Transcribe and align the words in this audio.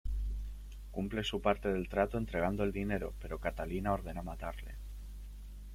Cumple 0.89 1.23
su 1.23 1.43
parte 1.43 1.71
del 1.71 1.87
trato 1.87 2.17
entregando 2.17 2.63
el 2.63 2.71
dinero, 2.71 3.13
pero 3.21 3.39
Catalina 3.39 3.93
ordena 3.93 4.23
matarle. 4.23 4.77